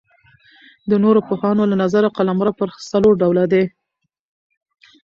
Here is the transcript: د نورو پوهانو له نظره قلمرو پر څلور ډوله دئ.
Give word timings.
د 0.89 0.91
نورو 1.03 1.19
پوهانو 1.27 1.63
له 1.71 1.75
نظره 1.83 2.09
قلمرو 2.17 2.51
پر 2.59 2.69
څلور 2.91 3.13
ډوله 3.21 3.43
دئ. 3.53 3.65